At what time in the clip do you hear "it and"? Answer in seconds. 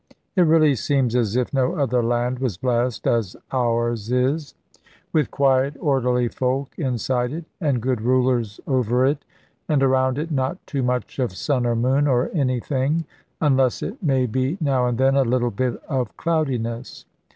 7.31-7.79, 9.05-9.83